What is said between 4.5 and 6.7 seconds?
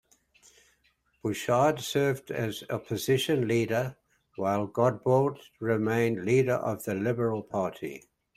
Godbout remained leader